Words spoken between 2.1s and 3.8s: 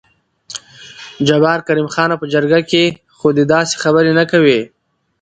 په جرګه کې خو دې داسې